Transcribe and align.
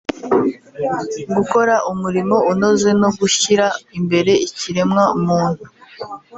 gukora 1.35 1.75
umurimo 1.91 2.35
unoze 2.51 2.89
no 3.01 3.09
gushyira 3.19 3.65
imbere 3.97 4.31
ikiremwa 4.47 5.03
muntu 5.25 5.63